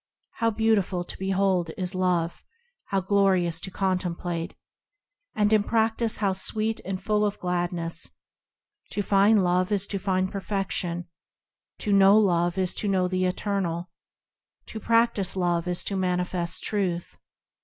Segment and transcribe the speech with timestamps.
[0.37, 2.43] How beautiful to behold is Love!
[2.85, 4.55] How glorious to contemplate!
[5.35, 8.09] And in practice how sweet and full of gladness!
[8.93, 11.07] To find Love is to find Perfection;
[11.81, 13.91] To know Love is to know the Eternal;
[14.69, 17.15] To practise Love is to manifest Truth.